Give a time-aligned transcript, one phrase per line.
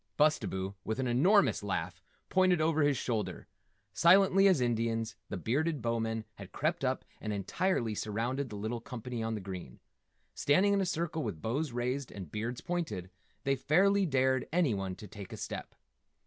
[0.17, 3.45] Bustabo, with an enormous laugh, pointed over his shoulder.
[3.93, 9.21] Silently as Indians the Bearded Bowmen had crept up and entirely surrounded the little company
[9.21, 9.79] on the green.
[10.33, 13.11] Standing in a circle with bows raised and beards pointed,
[13.43, 15.75] they fairly dared anyone to take a step.